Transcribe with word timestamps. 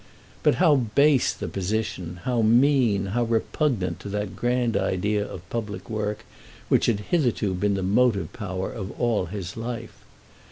But 0.41 0.55
how 0.55 0.77
base 0.77 1.31
the 1.31 1.47
position, 1.47 2.21
how 2.23 2.41
mean, 2.41 3.05
how 3.13 3.21
repugnant 3.21 3.99
to 3.99 4.09
that 4.09 4.35
grand 4.35 4.75
idea 4.75 5.23
of 5.23 5.47
public 5.51 5.91
work 5.91 6.25
which 6.69 6.87
had 6.87 7.01
hitherto 7.11 7.53
been 7.53 7.75
the 7.75 7.83
motive 7.83 8.33
power 8.33 8.71
of 8.71 8.89
all 8.99 9.27
his 9.27 9.55
life! 9.55 10.03